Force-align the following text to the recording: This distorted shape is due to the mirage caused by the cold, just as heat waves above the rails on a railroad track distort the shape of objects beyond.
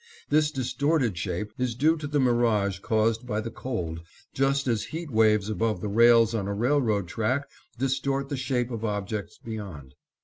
This 0.29 0.49
distorted 0.49 1.15
shape 1.15 1.53
is 1.59 1.75
due 1.75 1.95
to 1.97 2.07
the 2.07 2.19
mirage 2.19 2.79
caused 2.79 3.27
by 3.27 3.39
the 3.39 3.51
cold, 3.51 4.01
just 4.33 4.67
as 4.67 4.85
heat 4.85 5.11
waves 5.11 5.47
above 5.47 5.79
the 5.79 5.89
rails 5.89 6.33
on 6.33 6.47
a 6.47 6.55
railroad 6.55 7.07
track 7.07 7.47
distort 7.77 8.29
the 8.29 8.35
shape 8.35 8.71
of 8.71 8.83
objects 8.83 9.37
beyond. 9.37 9.93